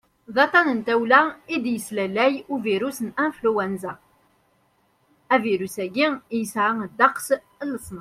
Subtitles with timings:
[0.35, 1.21] d aṭṭan n tawla
[1.55, 3.93] i d-yeslalay ubirus n anflwanza
[5.35, 5.85] influenza
[6.37, 7.27] yesɛan ddeqs
[7.65, 7.85] n leṣnaf